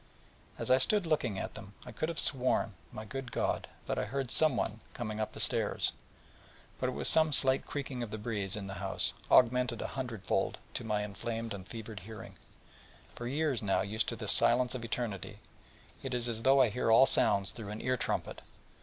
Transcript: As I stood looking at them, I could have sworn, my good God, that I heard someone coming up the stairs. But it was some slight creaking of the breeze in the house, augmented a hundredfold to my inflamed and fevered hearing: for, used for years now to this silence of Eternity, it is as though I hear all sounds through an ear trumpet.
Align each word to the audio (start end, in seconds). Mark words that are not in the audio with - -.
As 0.57 0.71
I 0.71 0.79
stood 0.79 1.05
looking 1.05 1.37
at 1.37 1.53
them, 1.53 1.75
I 1.85 1.91
could 1.91 2.09
have 2.09 2.17
sworn, 2.17 2.73
my 2.91 3.05
good 3.05 3.31
God, 3.31 3.67
that 3.85 3.99
I 3.99 4.05
heard 4.05 4.31
someone 4.31 4.79
coming 4.95 5.19
up 5.19 5.31
the 5.33 5.39
stairs. 5.39 5.91
But 6.79 6.89
it 6.89 6.93
was 6.93 7.07
some 7.07 7.31
slight 7.31 7.67
creaking 7.67 8.01
of 8.01 8.09
the 8.09 8.17
breeze 8.17 8.55
in 8.55 8.65
the 8.65 8.73
house, 8.81 9.13
augmented 9.29 9.79
a 9.79 9.85
hundredfold 9.93 10.57
to 10.73 10.83
my 10.83 11.03
inflamed 11.03 11.53
and 11.53 11.67
fevered 11.67 11.99
hearing: 11.99 12.35
for, 13.13 13.27
used 13.27 13.27
for 13.27 13.27
years 13.27 13.61
now 13.61 13.83
to 13.83 14.15
this 14.15 14.31
silence 14.31 14.73
of 14.73 14.83
Eternity, 14.83 15.37
it 16.01 16.15
is 16.15 16.27
as 16.27 16.41
though 16.41 16.63
I 16.63 16.69
hear 16.69 16.89
all 16.91 17.05
sounds 17.05 17.51
through 17.51 17.69
an 17.69 17.79
ear 17.79 17.95
trumpet. 17.95 18.41